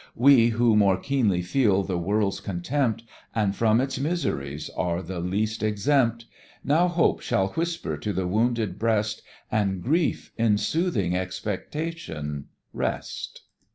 [0.15, 3.03] We who more keenly feel the world's contempt,
[3.35, 6.25] And from its miseries are the least exempt;
[6.63, 13.43] Now Hope shall whisper to the wounded breast And Grief, in soothing expectation, rest.